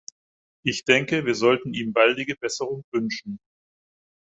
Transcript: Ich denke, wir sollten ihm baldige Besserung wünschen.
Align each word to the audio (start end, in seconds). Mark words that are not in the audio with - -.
Ich 0.65 0.83
denke, 0.83 1.27
wir 1.27 1.35
sollten 1.35 1.75
ihm 1.75 1.93
baldige 1.93 2.35
Besserung 2.35 2.83
wünschen. 2.91 3.37